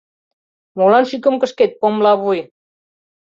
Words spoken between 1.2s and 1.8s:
кышкет,